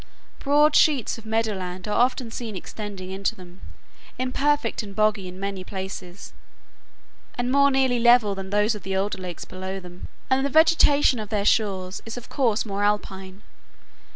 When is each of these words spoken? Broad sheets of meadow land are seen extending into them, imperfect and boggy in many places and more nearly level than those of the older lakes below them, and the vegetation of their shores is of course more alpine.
Broad 0.39 0.75
sheets 0.75 1.19
of 1.19 1.27
meadow 1.27 1.53
land 1.53 1.87
are 1.87 2.09
seen 2.29 2.55
extending 2.55 3.11
into 3.11 3.35
them, 3.35 3.61
imperfect 4.17 4.81
and 4.81 4.95
boggy 4.95 5.27
in 5.27 5.39
many 5.39 5.63
places 5.63 6.33
and 7.35 7.51
more 7.51 7.69
nearly 7.69 7.99
level 7.99 8.33
than 8.33 8.49
those 8.49 8.73
of 8.73 8.81
the 8.81 8.95
older 8.95 9.19
lakes 9.19 9.45
below 9.45 9.79
them, 9.79 10.07
and 10.27 10.43
the 10.43 10.49
vegetation 10.49 11.19
of 11.19 11.29
their 11.29 11.45
shores 11.45 12.01
is 12.03 12.17
of 12.17 12.29
course 12.29 12.65
more 12.65 12.81
alpine. 12.83 13.43